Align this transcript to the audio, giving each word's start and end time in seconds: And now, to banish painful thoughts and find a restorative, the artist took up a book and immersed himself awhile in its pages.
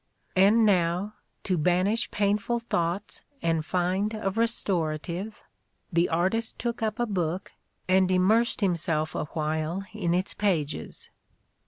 And 0.35 0.65
now, 0.65 1.13
to 1.43 1.59
banish 1.59 2.09
painful 2.09 2.57
thoughts 2.57 3.21
and 3.43 3.63
find 3.63 4.15
a 4.15 4.31
restorative, 4.31 5.43
the 5.93 6.09
artist 6.09 6.57
took 6.57 6.81
up 6.81 6.97
a 6.97 7.05
book 7.05 7.51
and 7.87 8.09
immersed 8.09 8.61
himself 8.61 9.13
awhile 9.13 9.83
in 9.93 10.15
its 10.15 10.33
pages. 10.33 11.11